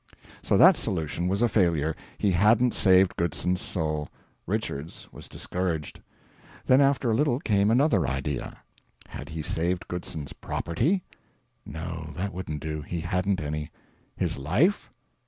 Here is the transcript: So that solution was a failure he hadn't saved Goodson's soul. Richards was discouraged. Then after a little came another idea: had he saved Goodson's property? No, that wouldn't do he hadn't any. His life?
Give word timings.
So 0.41 0.57
that 0.57 0.77
solution 0.77 1.27
was 1.27 1.43
a 1.43 1.47
failure 1.47 1.95
he 2.17 2.31
hadn't 2.31 2.73
saved 2.73 3.15
Goodson's 3.17 3.61
soul. 3.61 4.09
Richards 4.47 5.07
was 5.11 5.29
discouraged. 5.29 6.01
Then 6.65 6.81
after 6.81 7.11
a 7.11 7.13
little 7.13 7.39
came 7.39 7.69
another 7.69 8.07
idea: 8.07 8.57
had 9.07 9.29
he 9.29 9.43
saved 9.43 9.87
Goodson's 9.87 10.33
property? 10.33 11.03
No, 11.67 12.09
that 12.15 12.33
wouldn't 12.33 12.61
do 12.63 12.81
he 12.81 13.01
hadn't 13.01 13.39
any. 13.41 13.69
His 14.15 14.39
life? 14.39 14.89